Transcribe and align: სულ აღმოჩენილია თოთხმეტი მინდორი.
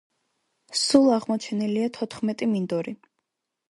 სულ 0.85 1.13
აღმოჩენილია 1.19 1.93
თოთხმეტი 2.01 2.53
მინდორი. 2.57 3.01